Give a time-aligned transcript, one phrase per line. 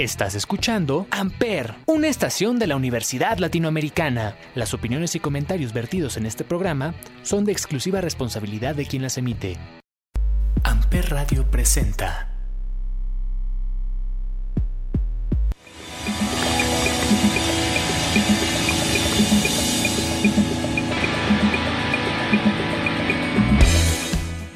[0.00, 4.34] Estás escuchando Amper, una estación de la Universidad Latinoamericana.
[4.54, 9.18] Las opiniones y comentarios vertidos en este programa son de exclusiva responsabilidad de quien las
[9.18, 9.58] emite.
[10.64, 12.30] Amper Radio presenta.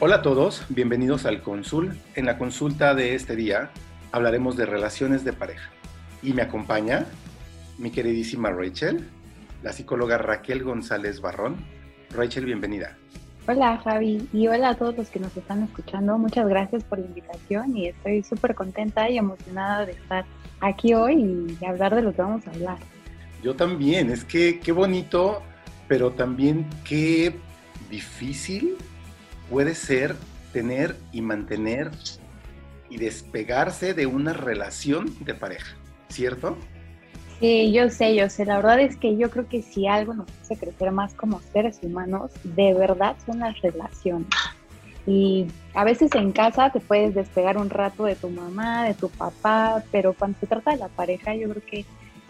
[0.01, 1.99] Hola a todos, bienvenidos al Consul.
[2.15, 3.71] En la consulta de este día
[4.15, 5.71] hablaremos de relaciones de pareja.
[6.23, 7.05] Y me acompaña
[7.79, 9.09] mi queridísima Rachel,
[9.65, 11.57] la psicóloga Raquel González Barrón.
[12.11, 12.97] Rachel, bienvenida.
[13.49, 16.17] Hola Javi y hola a todos los que nos están escuchando.
[16.17, 20.25] Muchas gracias por la invitación y estoy súper contenta y emocionada de estar
[20.61, 22.79] aquí hoy y hablar de lo que vamos a hablar.
[23.43, 25.43] Yo también, es que qué bonito,
[25.89, 27.35] pero también qué
[27.91, 28.77] difícil
[29.51, 30.15] puede ser
[30.53, 31.91] tener y mantener
[32.95, 35.75] y despegarse de una relación de pareja,
[36.09, 36.57] ¿cierto?
[37.41, 38.45] Sí, yo sé, yo sé.
[38.45, 41.81] La verdad es que yo creo que si algo nos hace crecer más como seres
[41.83, 44.29] humanos, de verdad son las relaciones.
[45.09, 49.09] Y a veces en casa te puedes despegar un rato de tu mamá, de tu
[49.09, 51.85] papá, pero cuando se trata de la pareja, yo creo que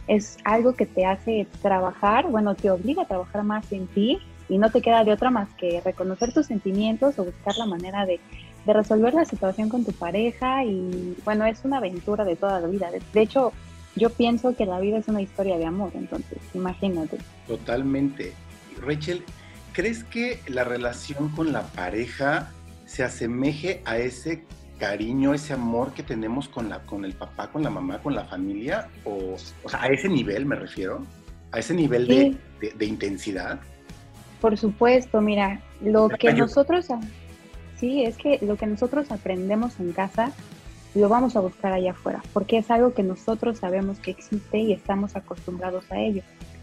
[0.07, 4.57] es algo que te hace trabajar, bueno, te obliga a trabajar más en ti y
[4.57, 8.19] no te queda de otra más que reconocer tus sentimientos o buscar la manera de
[8.67, 12.69] de resolver la situación con tu pareja y bueno, es una aventura de toda la
[12.69, 12.91] vida.
[13.13, 13.53] De hecho,
[13.97, 17.19] yo pienso que la vida es una historia de amor, entonces imagínate.
[17.47, 18.33] Totalmente.
[18.81, 19.23] Rachel,
[19.73, 22.51] ¿crees que la relación con la pareja
[22.87, 24.45] se asemeje a ese
[24.79, 28.25] cariño, ese amor que tenemos con, la, con el papá, con la mamá, con la
[28.25, 28.89] familia?
[29.05, 31.05] O, o sea, a ese nivel me refiero,
[31.53, 32.37] a ese nivel de,
[32.75, 33.61] de, intensidad.
[34.41, 36.89] Por supuesto, mira, lo que nosotros
[37.85, 40.33] sí, es que lo que nosotros aprendemos en casa
[40.95, 44.73] lo vamos a buscar allá afuera, porque es algo que nosotros sabemos que existe y
[44.73, 46.23] estamos acostumbrados a ello.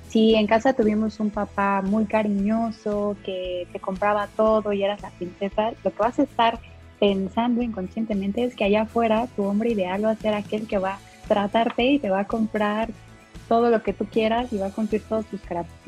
[0.09, 5.09] Si en casa tuvimos un papá muy cariñoso, que te compraba todo y eras la
[5.11, 6.59] princesa, lo que vas a estar
[6.99, 10.93] pensando inconscientemente es que allá afuera tu hombre ideal va a ser aquel que va
[10.93, 12.89] a tratarte y te va a comprar
[13.47, 15.41] todo lo que tú quieras y va a cumplir todos tus,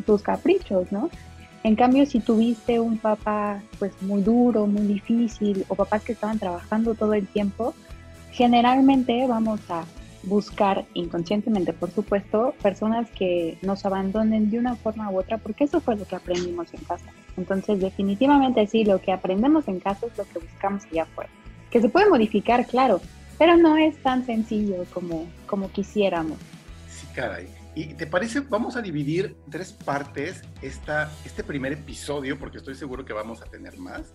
[0.05, 1.09] tus caprichos, ¿no?
[1.63, 6.37] En cambio, si tuviste un papá pues muy duro, muy difícil, o papás que estaban
[6.37, 7.73] trabajando todo el tiempo,
[8.31, 9.85] generalmente vamos a
[10.23, 15.79] buscar inconscientemente, por supuesto, personas que nos abandonen de una forma u otra, porque eso
[15.79, 17.05] fue lo que aprendimos en casa.
[17.37, 21.29] Entonces, definitivamente sí, lo que aprendemos en casa es lo que buscamos allá afuera.
[21.71, 23.01] Que se puede modificar, claro,
[23.37, 26.37] pero no es tan sencillo como, como quisiéramos.
[26.89, 27.62] Sí, caray.
[27.75, 28.41] ¿Y te parece?
[28.41, 33.45] Vamos a dividir tres partes esta, este primer episodio, porque estoy seguro que vamos a
[33.45, 34.13] tener más.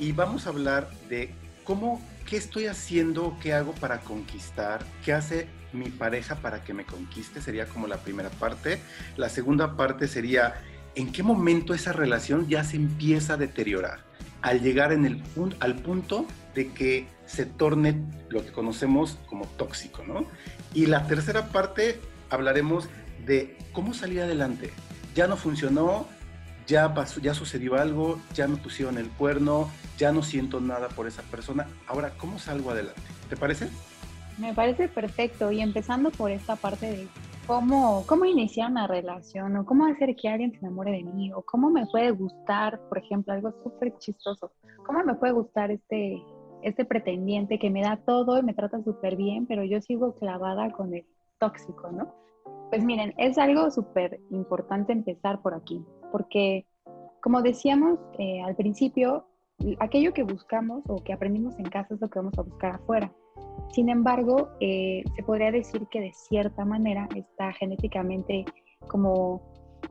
[0.00, 1.32] Y vamos a hablar de
[1.62, 6.84] cómo, qué estoy haciendo, qué hago para conquistar, qué hace mi pareja para que me
[6.84, 8.80] conquiste, sería como la primera parte.
[9.16, 10.54] La segunda parte sería
[10.96, 14.00] en qué momento esa relación ya se empieza a deteriorar,
[14.42, 15.22] al llegar en el,
[15.60, 16.26] al punto
[16.56, 20.26] de que se torne lo que conocemos como tóxico, ¿no?
[20.74, 22.00] Y la tercera parte
[22.32, 22.88] hablaremos
[23.26, 24.70] de cómo salir adelante.
[25.14, 26.06] Ya no funcionó,
[26.66, 31.06] ya pasó, ya sucedió algo, ya me pusieron el cuerno, ya no siento nada por
[31.06, 31.68] esa persona.
[31.86, 33.02] Ahora, ¿cómo salgo adelante?
[33.28, 33.68] ¿Te parece?
[34.38, 35.52] Me parece perfecto.
[35.52, 37.08] Y empezando por esta parte de
[37.46, 41.42] cómo, cómo iniciar una relación o cómo hacer que alguien se enamore de mí o
[41.42, 44.52] cómo me puede gustar, por ejemplo, algo súper chistoso.
[44.86, 46.22] ¿Cómo me puede gustar este,
[46.62, 50.70] este pretendiente que me da todo y me trata súper bien, pero yo sigo clavada
[50.72, 51.04] con el
[51.42, 52.14] tóxico, ¿no?
[52.70, 56.64] Pues miren, es algo súper importante empezar por aquí, porque
[57.20, 59.26] como decíamos eh, al principio,
[59.80, 63.12] aquello que buscamos o que aprendimos en casa es lo que vamos a buscar afuera.
[63.72, 68.44] Sin embargo, eh, se podría decir que de cierta manera está genéticamente
[68.86, 69.42] como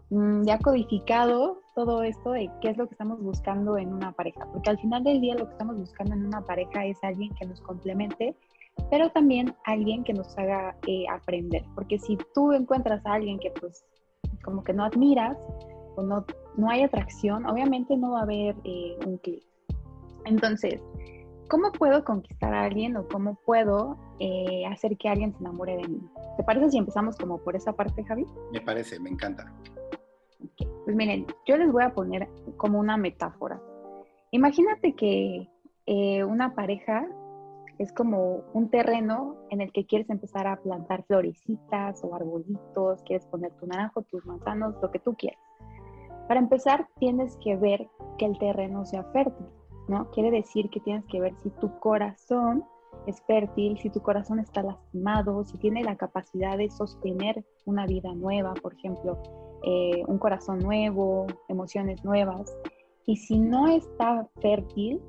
[0.10, 4.48] mm, ya codificado todo esto de qué es lo que estamos buscando en una pareja,
[4.54, 7.46] porque al final del día lo que estamos buscando en una pareja es alguien que
[7.46, 8.36] nos complemente
[8.90, 13.52] pero también alguien que nos haga eh, aprender, porque si tú encuentras a alguien que
[13.52, 13.86] pues
[14.44, 15.38] como que no admiras
[15.96, 16.26] o no,
[16.58, 19.44] no hay atracción, obviamente no va a haber eh, un clic.
[20.26, 20.82] Entonces,
[21.50, 25.88] ¿cómo puedo conquistar a alguien o cómo puedo eh, hacer que alguien se enamore de
[25.88, 26.02] mí?
[26.38, 28.26] ¿Te parece si empezamos como por esa parte, Javi?
[28.52, 29.52] Me parece, me encanta.
[30.86, 33.62] Pues miren, yo les voy a poner como una metáfora.
[34.32, 35.48] Imagínate que
[36.26, 37.06] una pareja
[37.82, 43.26] es como un terreno en el que quieres empezar a plantar florecitas o arbolitos, quieres
[43.26, 45.42] poner tu naranjo, tus manzanos, lo que tú quieras.
[46.28, 47.90] Para empezar, tienes que ver
[48.20, 49.48] que el terreno sea fértil,
[49.88, 50.12] ¿no?
[50.12, 52.64] Quiere decir que tienes que ver si tu corazón
[53.08, 58.14] es fértil, si tu corazón está lastimado, si tiene la capacidad de sostener una vida
[58.14, 59.18] nueva, por ejemplo,
[59.64, 62.56] eh, un corazón nuevo, emociones nuevas.
[63.08, 65.02] Y si no está fértil,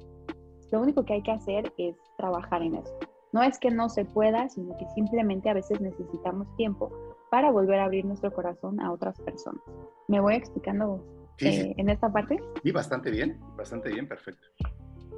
[0.72, 2.98] lo único que hay que hacer es trabajar en eso.
[3.32, 6.90] No es que no se pueda, sino que simplemente a veces necesitamos tiempo
[7.30, 9.62] para volver a abrir nuestro corazón a otras personas.
[10.08, 11.04] ¿Me voy explicando
[11.38, 12.38] eh, en esta parte?
[12.62, 14.48] Sí, bastante bien, bastante bien, perfecto.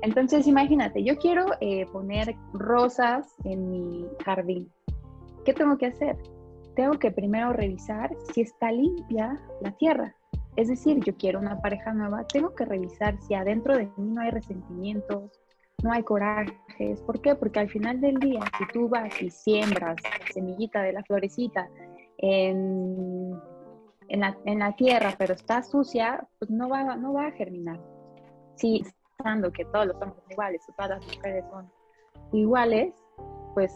[0.02, 4.70] Entonces, imagínate, yo quiero eh, poner rosas en mi jardín.
[5.44, 6.16] ¿Qué tengo que hacer?
[6.76, 10.14] Tengo que primero revisar si está limpia la tierra.
[10.56, 14.20] Es decir, yo quiero una pareja nueva, tengo que revisar si adentro de mí no
[14.20, 15.32] hay resentimientos,
[15.82, 17.00] no hay corajes.
[17.06, 17.34] ¿Por qué?
[17.34, 21.68] Porque al final del día, si tú vas y siembras la semillita de la florecita
[22.18, 23.38] en,
[24.08, 27.80] en, la, en la, tierra, pero está sucia, pues no va, no va a germinar.
[28.56, 28.84] Si
[29.16, 31.70] pensando que todos los hombres son iguales o todas las mujeres son
[32.32, 32.94] iguales,
[33.54, 33.72] pues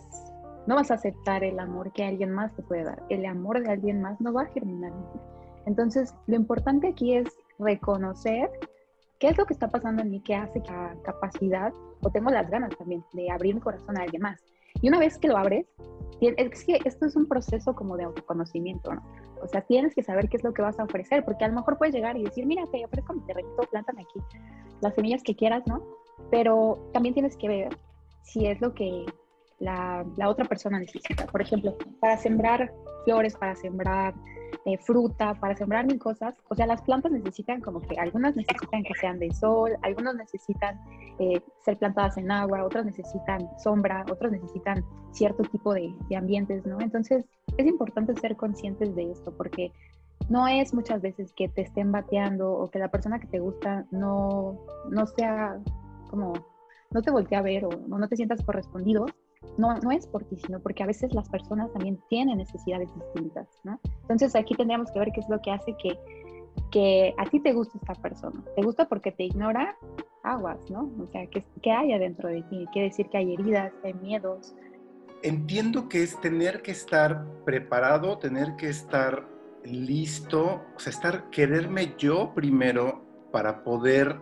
[0.66, 3.02] no vas a aceptar el amor que alguien más te puede dar.
[3.08, 4.92] El amor de alguien más no va a germinar.
[5.66, 7.28] Entonces, lo importante aquí es
[7.58, 8.50] reconocer
[9.18, 12.48] qué es lo que está pasando en mí que hace la capacidad, o tengo las
[12.50, 14.40] ganas también, de abrir mi corazón a alguien más.
[14.80, 15.66] Y una vez que lo abres,
[16.20, 19.02] es que esto es un proceso como de autoconocimiento, ¿no?
[19.42, 21.54] O sea, tienes que saber qué es lo que vas a ofrecer, porque a lo
[21.54, 24.20] mejor puedes llegar y decir, mira, te ofrezco mi terrenito, plántame aquí
[24.80, 25.82] las semillas que quieras, ¿no?
[26.30, 27.78] Pero también tienes que ver
[28.22, 29.06] si es lo que
[29.58, 31.26] la, la otra persona necesita.
[31.26, 32.72] Por ejemplo, para sembrar
[33.04, 34.14] flores, para sembrar
[34.68, 36.34] eh, fruta, para sembrar mil cosas.
[36.48, 40.78] O sea, las plantas necesitan como que algunas necesitan que sean de sol, algunas necesitan
[41.18, 46.66] eh, ser plantadas en agua, otras necesitan sombra, otras necesitan cierto tipo de, de ambientes,
[46.66, 46.80] ¿no?
[46.80, 47.24] Entonces,
[47.56, 49.72] es importante ser conscientes de esto porque
[50.28, 53.86] no es muchas veces que te estén bateando o que la persona que te gusta
[53.90, 54.58] no,
[54.90, 55.58] no sea
[56.10, 56.34] como,
[56.90, 59.06] no te voltee a ver o no te sientas correspondido,
[59.56, 63.48] no, no es por ti, sino porque a veces las personas también tienen necesidades distintas,
[63.64, 63.80] ¿no?
[64.02, 65.98] Entonces aquí tendríamos que ver qué es lo que hace que,
[66.70, 68.42] que a ti te guste esta persona.
[68.56, 69.76] ¿Te gusta porque te ignora?
[70.22, 70.90] Aguas, ¿no?
[71.00, 72.66] O sea, ¿qué, qué hay adentro de ti?
[72.72, 74.54] Quiere decir que hay heridas, hay miedos.
[75.22, 79.26] Entiendo que es tener que estar preparado, tener que estar
[79.64, 83.02] listo, o sea, estar, quererme yo primero
[83.32, 84.20] para poder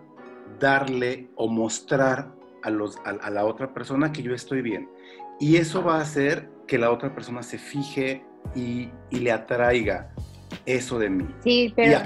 [0.59, 2.33] darle o mostrar
[2.67, 4.89] a, los, a, la otra persona que yo estoy bien.
[5.39, 8.25] Y eso va a hacer que la otra persona se fije
[8.57, 10.11] y, y le atraiga
[10.65, 11.27] eso de mí.
[11.45, 11.99] Sí, pero...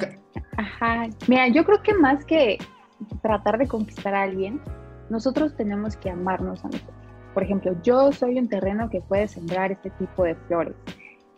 [0.56, 1.08] Ajá.
[1.28, 2.58] Mira, yo creo que más que
[3.22, 4.60] tratar de conquistar a alguien,
[5.08, 6.94] nosotros tenemos que amarnos a nosotros.
[7.32, 10.74] Por ejemplo, yo soy un terreno que puede sembrar este tipo de flores.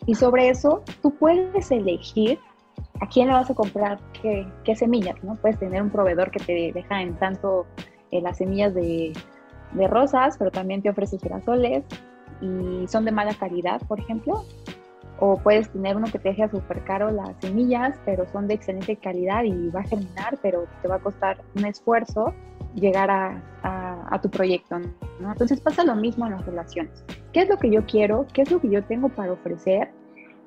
[0.05, 2.39] Y sobre eso, tú puedes elegir
[2.99, 5.35] a quién le vas a comprar qué, qué semillas, ¿no?
[5.35, 7.65] Puedes tener un proveedor que te deja en tanto
[8.13, 9.13] eh, las semillas de,
[9.89, 11.83] rosas, pero también te ofrece girasoles
[12.41, 14.43] y son de mala calidad, por ejemplo.
[15.19, 18.95] O puedes tener uno que te deje súper caro las semillas, pero son de excelente
[18.97, 22.33] calidad y va a germinar, pero te va a costar un esfuerzo
[22.75, 24.77] llegar a, a, tu proyecto.
[25.19, 25.31] ¿no?
[25.31, 27.03] Entonces pasa lo mismo en las relaciones.
[27.31, 28.27] ¿Qué es lo que yo quiero?
[28.33, 29.89] ¿Qué es lo que yo tengo para ofrecer?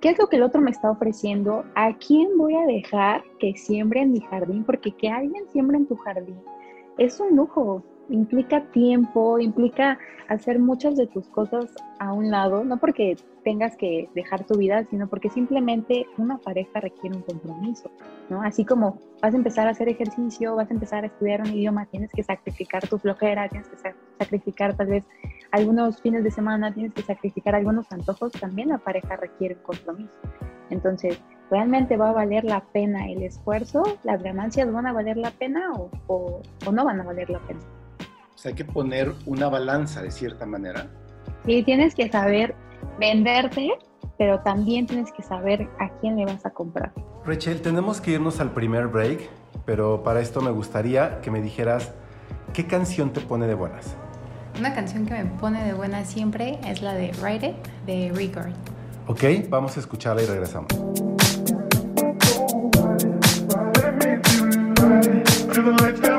[0.00, 1.64] ¿Qué es lo que el otro me está ofreciendo?
[1.74, 4.62] ¿A quién voy a dejar que siembre en mi jardín?
[4.62, 6.38] Porque que alguien siembre en tu jardín
[6.98, 9.98] es un lujo implica tiempo, implica
[10.28, 14.84] hacer muchas de tus cosas a un lado, no porque tengas que dejar tu vida,
[14.90, 17.90] sino porque simplemente una pareja requiere un compromiso,
[18.28, 18.42] ¿no?
[18.42, 21.86] Así como vas a empezar a hacer ejercicio, vas a empezar a estudiar un idioma,
[21.86, 23.76] tienes que sacrificar tu flojera, tienes que
[24.18, 25.04] sacrificar tal vez
[25.52, 30.18] algunos fines de semana, tienes que sacrificar algunos antojos, también la pareja requiere un compromiso.
[30.70, 33.82] Entonces, ¿realmente va a valer la pena el esfuerzo?
[34.04, 37.60] ¿Las ganancias van a valer la pena o, o no van a valer la pena?
[38.46, 40.86] hay que poner una balanza de cierta manera.
[41.44, 42.54] Sí, tienes que saber
[42.98, 43.70] venderte,
[44.18, 46.92] pero también tienes que saber a quién le vas a comprar.
[47.24, 49.28] Rachel, tenemos que irnos al primer break,
[49.64, 51.92] pero para esto me gustaría que me dijeras
[52.52, 53.96] qué canción te pone de buenas.
[54.58, 58.52] Una canción que me pone de buenas siempre es la de Ride It de Record.
[59.06, 60.68] Ok, vamos a escucharla y regresamos.
[65.02, 66.15] to the lights down.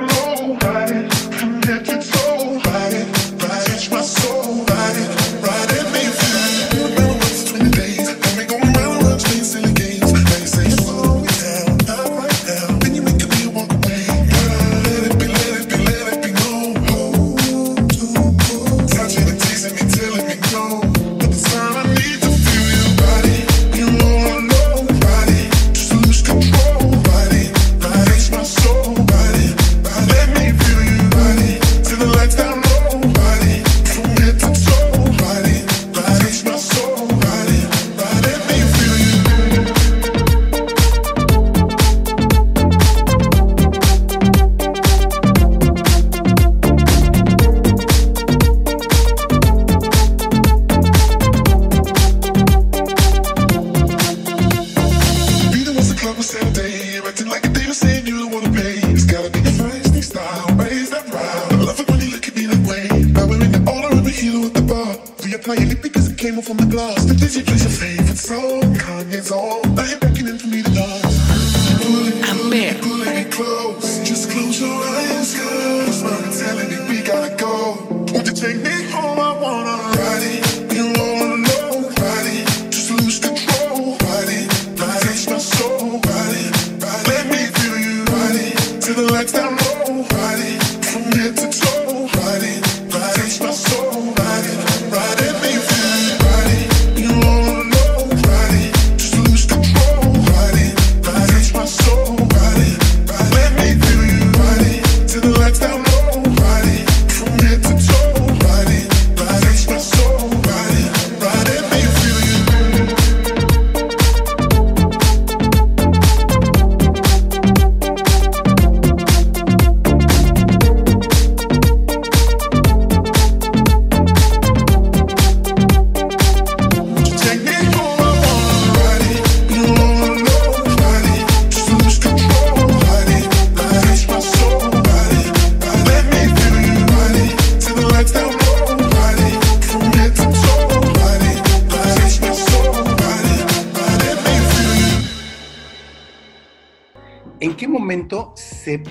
[147.87, 148.83] Momento se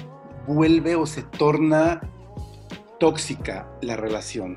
[0.46, 2.00] vuelve o se torna
[2.98, 4.56] tóxica la relación?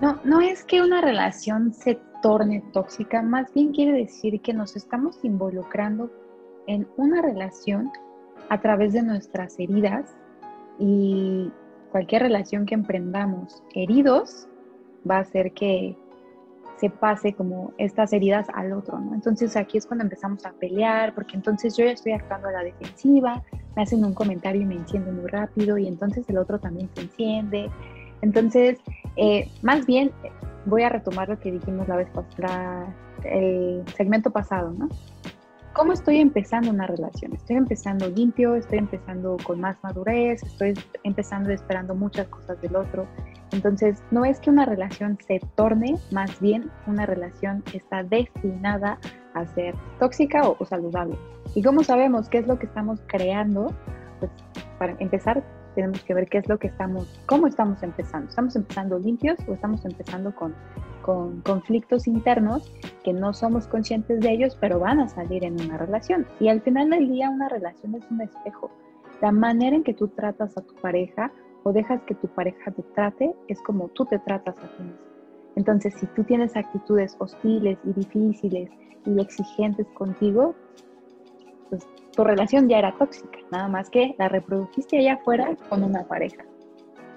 [0.00, 4.76] No, no es que una relación se torne tóxica, más bien quiere decir que nos
[4.76, 6.10] estamos involucrando
[6.66, 7.90] en una relación
[8.48, 10.16] a través de nuestras heridas
[10.78, 11.52] y
[11.92, 14.48] cualquier relación que emprendamos heridos
[15.08, 15.98] va a hacer que
[16.78, 19.14] se pase como estas heridas al otro, ¿no?
[19.14, 22.62] Entonces aquí es cuando empezamos a pelear, porque entonces yo ya estoy actuando a la
[22.64, 23.42] defensiva,
[23.74, 27.02] me hacen un comentario y me enciendo muy rápido y entonces el otro también se
[27.02, 27.70] enciende.
[28.22, 28.78] Entonces,
[29.16, 30.10] eh, más bien
[30.66, 34.88] voy a retomar lo que dijimos la vez pasada, el segmento pasado, ¿no?
[35.72, 37.34] ¿Cómo estoy empezando una relación?
[37.34, 40.72] Estoy empezando limpio, estoy empezando con más madurez, estoy
[41.04, 43.06] empezando esperando muchas cosas del otro.
[43.52, 48.98] Entonces, no es que una relación se torne, más bien una relación está destinada
[49.34, 51.16] a ser tóxica o, saludable.
[51.54, 53.72] ¿Y cómo sabemos qué es lo que estamos creando?
[54.18, 54.30] Pues
[54.78, 58.28] para empezar, tenemos que ver qué es lo que estamos, cómo estamos empezando.
[58.28, 60.54] ¿Estamos empezando limpios o estamos empezando con,
[61.02, 62.72] con conflictos internos
[63.04, 66.26] que no somos conscientes de ellos, pero van a salir en una relación?
[66.40, 68.70] Y al final del día una relación es un espejo.
[69.20, 71.30] La manera en que tú tratas a tu pareja
[71.64, 75.06] o dejas que tu pareja te trate es como tú te tratas a ti mismo.
[75.56, 78.70] Entonces, si tú tienes actitudes hostiles y difíciles
[79.06, 80.54] y exigentes contigo,
[81.70, 86.04] pues tu relación ya era tóxica, nada más que la reprodujiste allá afuera con una
[86.04, 86.44] pareja.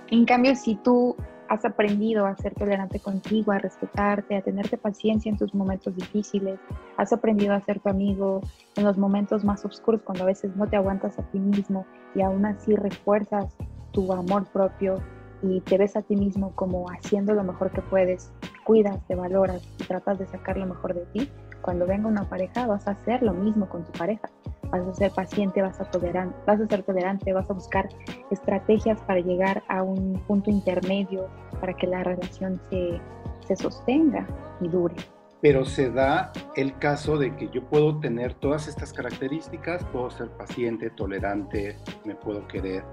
[0.10, 1.16] En cambio, si tú
[1.50, 6.60] has aprendido a ser tolerante contigo, a respetarte, a tenerte paciencia en tus momentos difíciles,
[6.98, 8.42] has aprendido a ser tu amigo
[8.76, 12.22] en los momentos más oscuros cuando a veces no te aguantas a ti mismo y
[12.22, 13.56] aún así refuerzas
[14.00, 14.96] tu amor propio
[15.42, 18.32] y te ves a ti mismo como haciendo lo mejor que puedes,
[18.64, 21.30] cuidas, te valoras y tratas de sacar lo mejor de ti,
[21.62, 24.30] cuando venga una pareja vas a hacer lo mismo con tu pareja.
[24.72, 27.90] Vas a ser paciente, vas a, tolerar, vas a ser tolerante, vas a buscar
[28.32, 31.28] estrategias para llegar a un punto intermedio
[31.60, 33.02] para que la relación se,
[33.48, 34.26] se sostenga
[34.62, 34.96] y dure.
[35.42, 40.30] Pero se da el caso de que yo puedo tener todas estas características, puedo ser
[40.30, 42.84] paciente, tolerante, me puedo querer,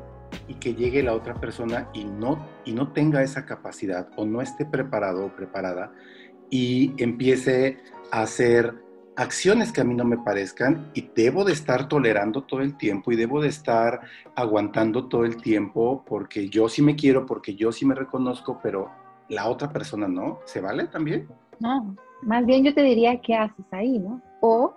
[0.49, 4.41] y que llegue la otra persona y no, y no tenga esa capacidad o no
[4.41, 5.93] esté preparado o preparada
[6.51, 7.79] y empiece
[8.11, 8.75] a hacer
[9.17, 13.11] acciones que a mí no me parezcan y debo de estar tolerando todo el tiempo
[13.11, 14.01] y debo de estar
[14.35, 18.91] aguantando todo el tiempo porque yo sí me quiero, porque yo sí me reconozco, pero
[19.29, 20.41] la otra persona no.
[20.45, 21.29] ¿Se vale también?
[21.59, 24.21] No, más bien yo te diría qué haces ahí, ¿no?
[24.41, 24.75] O,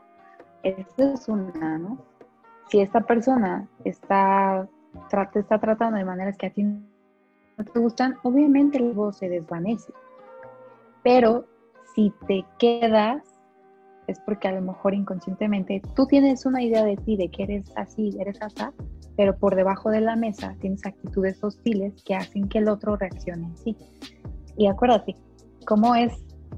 [0.63, 2.03] esto es una, ¿no?
[2.69, 4.67] Si esta persona está,
[5.31, 9.93] te está tratando de maneras que a ti no te gustan, obviamente luego se desvanece.
[11.03, 11.45] Pero
[11.95, 13.23] si te quedas,
[14.07, 17.71] es porque a lo mejor inconscientemente tú tienes una idea de ti, de que eres
[17.75, 18.63] así, eres así,
[19.15, 23.45] pero por debajo de la mesa tienes actitudes hostiles que hacen que el otro reaccione
[23.45, 23.77] en sí.
[24.57, 25.15] Y acuérdate,
[25.65, 26.13] ¿cómo es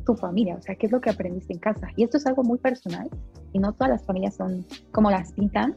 [0.06, 0.56] tu familia?
[0.56, 1.88] O sea, ¿qué es lo que aprendiste en casa?
[1.96, 3.10] Y esto es algo muy personal
[3.52, 5.76] y no todas las familias son como las pintan,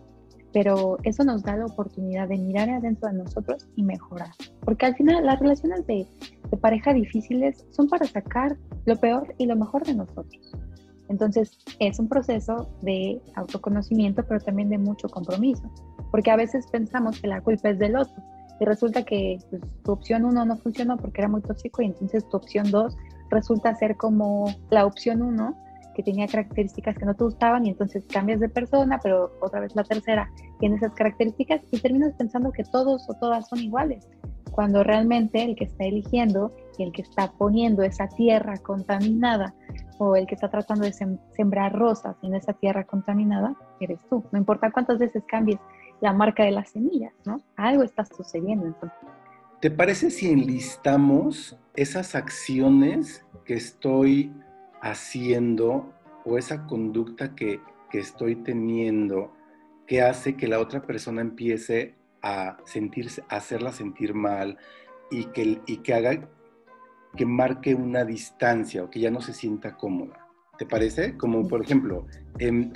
[0.54, 4.30] pero eso nos da la oportunidad de mirar adentro de nosotros y mejorar.
[4.64, 6.06] Porque al final las relaciones de,
[6.50, 8.56] de pareja difíciles son para sacar
[8.86, 10.52] lo peor y lo mejor de nosotros.
[11.08, 15.70] Entonces es un proceso de autoconocimiento, pero también de mucho compromiso,
[16.10, 18.14] porque a veces pensamos que la culpa es del otro
[18.60, 22.28] y resulta que pues, tu opción uno no funcionó porque era muy tóxico y entonces
[22.28, 22.96] tu opción dos
[23.28, 25.56] resulta ser como la opción uno,
[25.94, 29.74] que tenía características que no te gustaban y entonces cambias de persona, pero otra vez
[29.74, 34.08] la tercera tiene esas características y terminas pensando que todos o todas son iguales,
[34.50, 39.54] cuando realmente el que está eligiendo y el que está poniendo esa tierra contaminada
[39.98, 44.24] o el que está tratando de sembrar rosas en esa tierra contaminada, eres tú.
[44.32, 45.58] No importa cuántas veces cambies
[46.00, 47.40] la marca de las semillas, ¿no?
[47.56, 48.98] Algo está sucediendo entonces.
[49.60, 54.32] ¿Te parece si enlistamos esas acciones que estoy
[54.84, 55.92] haciendo
[56.26, 57.60] o esa conducta que,
[57.92, 59.32] estoy teniendo
[59.86, 64.58] que hace que la otra persona empiece a sentirse, a hacerla sentir mal
[65.12, 66.28] y que, y que haga
[67.16, 70.26] que marque una distancia o que ya no se sienta cómoda.
[70.58, 71.16] ¿Te parece?
[71.16, 72.08] Como por ejemplo,
[72.40, 72.72] em,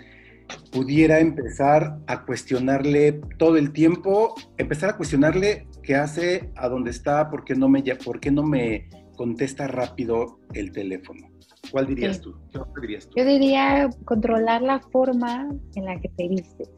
[0.70, 7.28] pudiera empezar a cuestionarle todo el tiempo, empezar a cuestionarle qué hace, a dónde está,
[7.28, 11.37] por qué no me, por qué no me contesta rápido el teléfono.
[11.70, 12.34] ¿Cuál dirías tú?
[12.52, 13.12] ¿Qué dirías tú?
[13.16, 16.70] Yo diría controlar la forma en la que te vistes.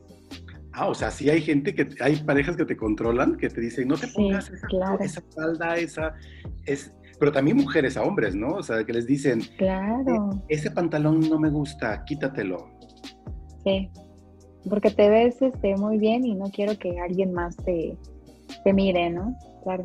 [0.72, 3.88] Ah, o sea, sí hay gente que, hay parejas que te controlan, que te dicen,
[3.88, 4.66] no te pongas esa,
[5.00, 6.14] esa falda, esa,
[6.64, 8.54] es, pero también mujeres a hombres, ¿no?
[8.54, 10.30] O sea, que les dicen, claro.
[10.48, 12.70] E, ese pantalón no me gusta, quítatelo.
[13.64, 13.90] Sí,
[14.68, 17.96] porque te ves este, muy bien y no quiero que alguien más te,
[18.64, 19.36] te mire, ¿no?
[19.64, 19.84] Claro.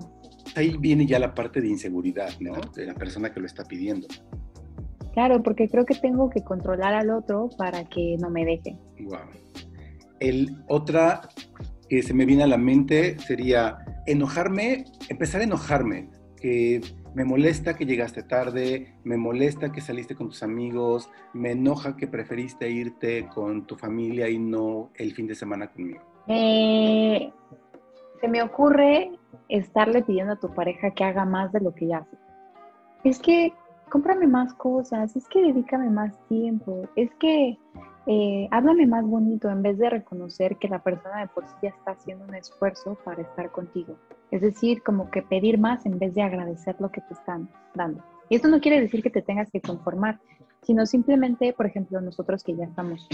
[0.56, 2.54] Ahí viene ya la parte de inseguridad, ¿no?
[2.74, 4.08] De la persona que lo está pidiendo.
[5.16, 8.78] Claro, porque creo que tengo que controlar al otro para que no me deje.
[9.00, 9.20] Wow.
[10.20, 11.22] El otra
[11.90, 16.82] que se me viene a la mente sería enojarme, empezar a enojarme, que
[17.14, 22.08] me molesta que llegaste tarde, me molesta que saliste con tus amigos, me enoja que
[22.08, 26.02] preferiste irte con tu familia y no el fin de semana conmigo.
[26.28, 27.32] Eh,
[28.20, 29.12] se me ocurre
[29.48, 32.18] estarle pidiendo a tu pareja que haga más de lo que ya hace.
[33.06, 33.54] Es que
[33.96, 37.58] cómprame más cosas, es que dedícame más tiempo, es que
[38.08, 41.70] eh, háblame más bonito en vez de reconocer que la persona de por sí ya
[41.70, 43.96] está haciendo un esfuerzo para estar contigo.
[44.32, 48.04] Es decir, como que pedir más en vez de agradecer lo que te están dando.
[48.28, 50.20] Y esto no quiere decir que te tengas que conformar,
[50.64, 53.08] sino simplemente, por ejemplo, nosotros que ya estamos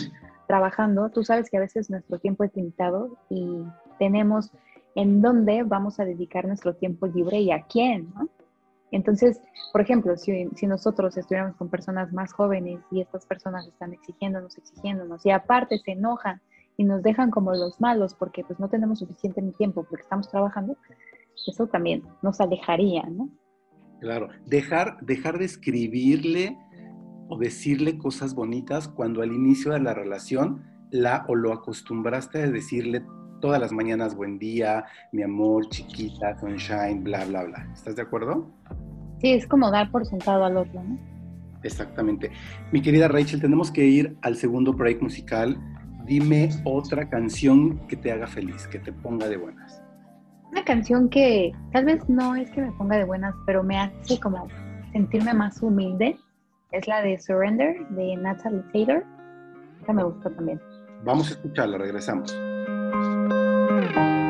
[0.48, 3.62] trabajando, tú sabes que a veces nuestro tiempo es limitado y
[4.00, 4.52] tenemos
[4.96, 8.30] en dónde vamos a dedicar nuestro tiempo libre y a quién, ¿no?
[8.92, 9.40] Entonces,
[9.72, 15.26] por ejemplo, si, nosotros estuviéramos con personas más jóvenes y estas personas están exigiéndonos, exigiéndonos,
[15.26, 16.42] y aparte se enojan
[16.78, 20.78] y nos dejan como los malos porque pues no tenemos suficiente tiempo porque estamos trabajando,
[21.48, 23.30] eso también nos alejaría, ¿no?
[24.02, 26.58] Claro, dejar, dejar de escribirle
[27.30, 32.52] o decirle cosas bonitas cuando al inicio de la relación la o lo acostumbraste a
[32.52, 33.06] decirle
[33.42, 37.68] todas las mañanas buen día, mi amor, chiquita, sunshine, bla, bla, bla.
[37.74, 38.48] ¿Estás de acuerdo?
[39.20, 40.98] Sí, es como dar por sentado al otro, ¿no?
[41.64, 42.32] Exactamente.
[42.72, 45.58] Mi querida Rachel, tenemos que ir al segundo break musical.
[46.06, 49.82] Dime otra canción que te haga feliz, que te ponga de buenas.
[50.52, 54.20] Una canción que tal vez no es que me ponga de buenas, pero me hace
[54.20, 54.48] como
[54.92, 56.18] sentirme más humilde.
[56.72, 59.06] Es la de Surrender de Natalie Taylor.
[59.80, 60.60] Esta me gusta también.
[61.04, 62.36] Vamos a escucharla, regresamos.
[63.94, 64.21] thank you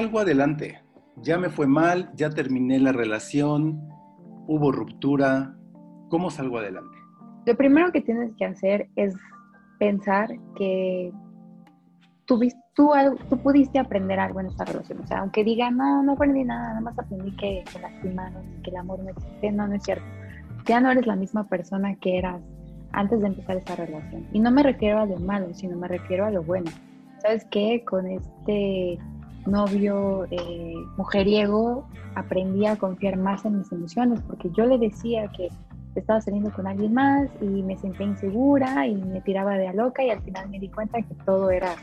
[0.00, 0.80] salgo adelante?
[1.16, 3.86] Ya me fue mal, ya terminé la relación,
[4.46, 5.54] hubo ruptura.
[6.08, 6.96] ¿Cómo salgo adelante?
[7.44, 9.14] Lo primero que tienes que hacer es
[9.78, 11.12] pensar que
[12.24, 12.40] tú,
[12.74, 12.92] tú,
[13.28, 15.00] tú pudiste aprender algo en esta relación.
[15.00, 18.70] O sea, aunque diga, no, no aprendí nada, nada más aprendí que me lastimaron, que
[18.70, 20.04] el amor no existe, no, no es cierto.
[20.64, 22.40] Ya no eres la misma persona que eras
[22.92, 24.26] antes de empezar esta relación.
[24.32, 26.70] Y no me refiero a lo malo, sino me refiero a lo bueno.
[27.18, 27.84] ¿Sabes qué?
[27.84, 28.98] Con este
[29.46, 35.48] novio eh, mujeriego aprendí a confiar más en mis emociones, porque yo le decía que
[35.94, 40.04] estaba saliendo con alguien más y me sentía insegura y me tiraba de a loca
[40.04, 41.74] y al final me di cuenta que todo era,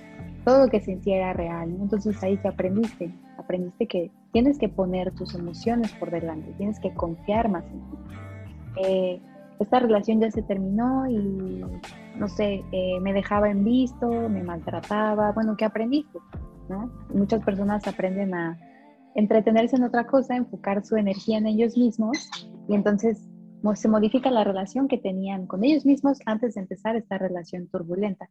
[0.45, 1.69] todo lo que sentía era real.
[1.81, 6.93] Entonces ahí que aprendiste, aprendiste que tienes que poner tus emociones por delante, tienes que
[6.93, 7.97] confiar más en ti.
[8.83, 9.21] Eh,
[9.59, 11.63] esta relación ya se terminó y
[12.17, 16.19] no sé, eh, me dejaba en visto, me maltrataba, bueno, ¿qué aprendiste?
[17.13, 18.57] Muchas personas aprenden a
[19.15, 22.29] entretenerse en otra cosa, enfocar su energía en ellos mismos
[22.67, 23.27] y entonces
[23.75, 28.29] se modifica la relación que tenían con ellos mismos antes de empezar esta relación turbulenta.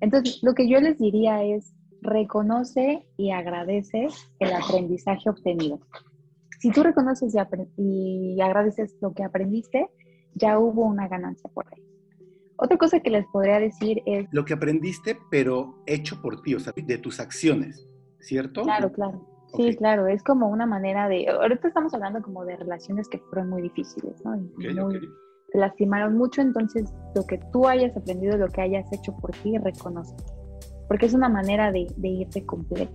[0.00, 4.06] Entonces, lo que yo les diría es, reconoce y agradece
[4.38, 5.80] el aprendizaje obtenido.
[6.60, 7.34] Si tú reconoces
[7.76, 9.88] y, y agradeces lo que aprendiste,
[10.34, 11.82] ya hubo una ganancia por ahí.
[12.58, 16.60] Otra cosa que les podría decir es, Lo que aprendiste, pero hecho por ti, o
[16.60, 17.88] sea, de tus acciones,
[18.20, 18.62] ¿cierto?
[18.64, 19.20] claro, claro,
[19.54, 19.76] sí, Ok.
[19.78, 23.62] claro, es como una manera de, ahorita estamos hablando como de relaciones que fueron muy
[23.62, 24.36] difíciles, ¿no?
[24.58, 25.02] Y Ok, muy- ok.
[25.52, 29.56] te lastimaron mucho, entonces lo que tú hayas aprendido, lo que hayas hecho por ti,
[29.58, 30.14] reconoce.
[30.88, 32.92] Porque es una manera de, de irte completo.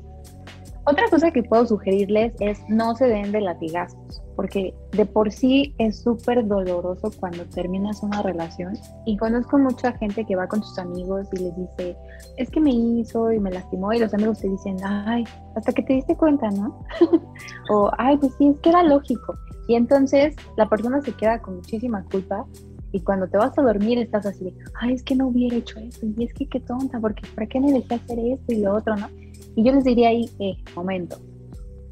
[0.85, 5.73] Otra cosa que puedo sugerirles es no se den de latigazos, porque de por sí
[5.77, 8.73] es súper doloroso cuando terminas una relación.
[9.05, 11.97] Y conozco mucha gente que va con sus amigos y les dice,
[12.37, 15.23] es que me hizo y me lastimó, y los amigos te dicen, ay,
[15.55, 16.79] hasta que te diste cuenta, ¿no?
[17.69, 19.35] o, ay, pues sí, es que era lógico.
[19.67, 22.45] Y entonces la persona se queda con muchísima culpa
[22.91, 26.05] y cuando te vas a dormir estás así, ay, es que no hubiera hecho esto,
[26.05, 28.95] y es que qué tonta, porque ¿para qué me dejé hacer esto y lo otro,
[28.95, 29.07] no?
[29.55, 31.17] Y yo les diría ahí, eh, momento.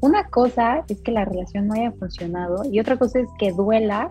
[0.02, 4.10] Una cosa es que la relación no haya funcionado y otra cosa es que duela,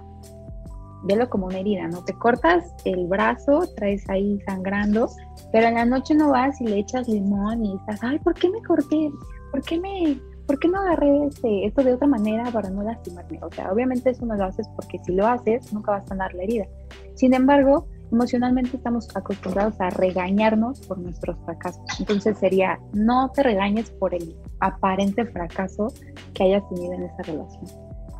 [1.03, 2.01] velo como una herida, ¿no?
[2.05, 5.09] Te cortas el brazo, traes ahí sangrando,
[5.51, 8.49] pero en la noche no vas y le echas limón y estás, ay, ¿por qué
[8.49, 9.11] me corté?
[9.51, 13.39] ¿Por qué me, por qué no agarré este, esto de otra manera para no lastimarme?
[13.41, 16.33] O sea, obviamente eso no lo haces porque si lo haces, nunca vas a sanar
[16.35, 16.67] la herida.
[17.15, 21.81] Sin embargo, emocionalmente estamos acostumbrados a regañarnos por nuestros fracasos.
[21.99, 25.93] Entonces sería, no te regañes por el aparente fracaso
[26.33, 27.63] que hayas tenido en esa relación.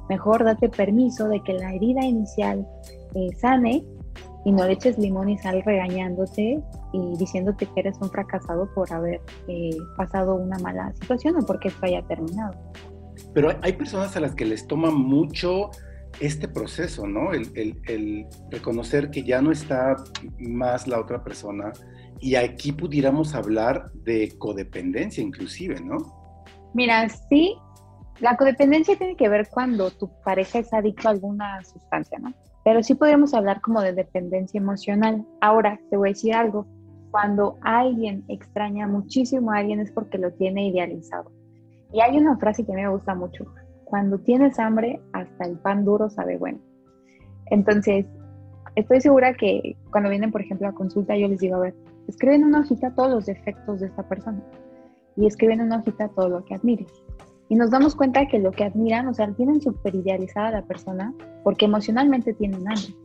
[0.09, 2.67] Mejor date permiso de que la herida inicial
[3.15, 3.85] eh, sane
[4.43, 6.59] y no le eches limón y sal regañándote
[6.93, 11.67] y diciéndote que eres un fracasado por haber eh, pasado una mala situación o porque
[11.67, 12.53] esto haya terminado.
[13.33, 15.69] Pero hay- personas a las que les toma mucho
[16.19, 17.33] este proceso, ¿no?
[17.33, 19.95] El, el- el reconocer que ya no está
[20.39, 21.71] más la otra persona.
[22.19, 25.97] Y aquí pudiéramos hablar de codependencia inclusive, ¿no?
[26.73, 27.55] Mira, sí,
[28.19, 32.33] la codependencia tiene que ver cuando tu pareja es adicto a alguna sustancia, ¿no?
[32.63, 35.25] Pero sí podríamos hablar como de dependencia emocional.
[35.41, 36.67] Ahora, te voy a decir algo.
[37.09, 41.31] Cuando alguien extraña muchísimo a alguien es porque lo tiene idealizado.
[41.91, 43.45] Y hay una frase que me gusta mucho.
[43.91, 46.59] Cuando tienes hambre, hasta el pan duro sabe bueno.
[47.47, 48.05] Entonces,
[48.75, 51.75] estoy segura que cuando vienen, por ejemplo, a consulta, yo les digo, a ver,
[52.07, 54.41] escriben en una hojita todos los defectos de esta persona
[55.17, 56.87] y escriben en una hojita todo lo que admires.
[57.49, 60.61] Y nos damos cuenta que lo que admiran, o sea, tienen súper idealizada a la
[60.61, 62.95] persona porque emocionalmente tienen hambre.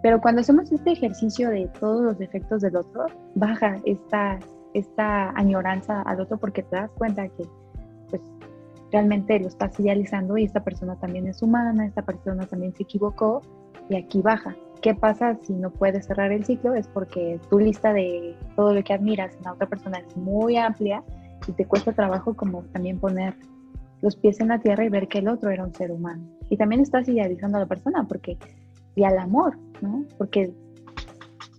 [0.00, 4.38] Pero cuando hacemos este ejercicio de todos los defectos del otro, baja esta,
[4.74, 7.48] esta añoranza al otro porque te das cuenta que
[8.10, 8.22] pues
[8.92, 13.42] realmente lo estás idealizando y esta persona también es humana, esta persona también se equivocó
[13.88, 14.56] y aquí baja.
[14.82, 16.74] ¿Qué pasa si no puedes cerrar el ciclo?
[16.74, 20.56] Es porque tu lista de todo lo que admiras en la otra persona es muy
[20.56, 21.02] amplia
[21.48, 23.34] y te cuesta trabajo como también poner
[24.02, 26.22] los pies en la tierra y ver que el otro era un ser humano.
[26.50, 28.38] Y también estás idealizando a la persona porque
[28.94, 30.04] y al amor, ¿no?
[30.18, 30.52] Porque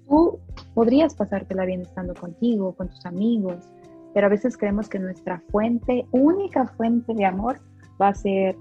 [0.07, 0.39] tú
[0.73, 3.69] podrías pasártela bien estando contigo, con tus amigos,
[4.13, 7.59] pero a veces creemos que nuestra fuente, única fuente de amor,
[8.01, 8.55] va a ser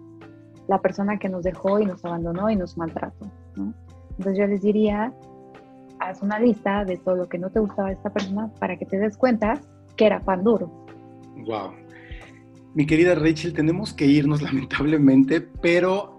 [0.69, 3.31] la persona que nos dejó y nos abandonó y nos maltrató.
[3.57, 5.13] Entonces yo les diría,
[6.01, 8.87] haz una lista de todo lo que no te gustaba de esta persona para que
[8.87, 9.61] te des cuenta
[9.97, 10.71] que era pan duro.
[11.47, 11.73] Wow.
[12.75, 16.19] Mi querida Rachel, tenemos que irnos lamentablemente, pero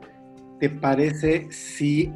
[0.59, 2.11] ¿te parece si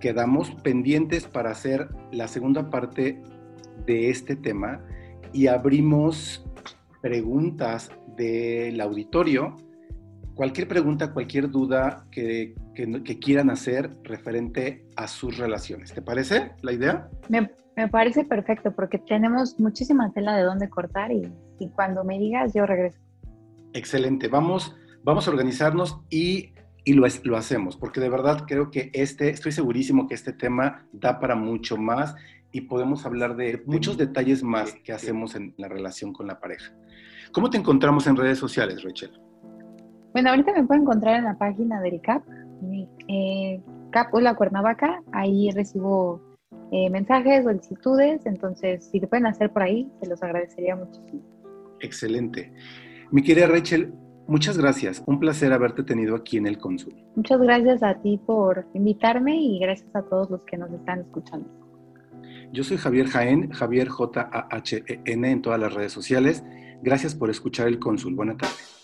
[0.00, 3.22] quedamos pendientes para hacer la segunda parte
[3.86, 4.80] de este tema
[5.32, 6.44] y abrimos
[7.00, 9.56] preguntas del auditorio.
[10.34, 15.92] Cualquier pregunta, cualquier duda que, que, quieran hacer referente a sus relaciones.
[15.92, 17.08] ¿Te parece la idea?
[17.28, 22.18] Me, me, parece perfecto porque tenemos muchísima tela de dónde cortar y, y cuando me
[22.18, 23.00] digas yo regreso.
[23.72, 24.28] Excelente.
[24.28, 26.52] Vamos, vamos a organizarnos y
[26.84, 30.86] y lo, lo hacemos, porque de verdad creo que este, estoy segurísimo que este tema
[30.92, 32.14] da para mucho más
[32.52, 36.72] y podemos hablar de muchos detalles más que hacemos en la relación con la pareja.
[37.32, 39.10] ¿Cómo te encontramos en redes sociales, Rachel?
[40.12, 42.24] Bueno, ahorita me pueden encontrar en la página del CAP,
[43.08, 43.60] eh,
[43.90, 46.20] CAP Hola Cuernavaca, ahí recibo
[46.72, 51.22] eh, mensajes, solicitudes, entonces si te pueden hacer por ahí, se los agradecería muchísimo.
[51.80, 52.52] Excelente.
[53.10, 53.92] Mi querida Rachel,
[54.28, 56.94] Muchas gracias, un placer haberte tenido aquí en el Cónsul.
[57.16, 61.48] Muchas gracias a ti por invitarme y gracias a todos los que nos están escuchando.
[62.52, 66.44] Yo soy Javier Jaén, Javier J-A-H-E-N en todas las redes sociales.
[66.82, 68.14] Gracias por escuchar el Cónsul.
[68.14, 68.77] Buenas tardes.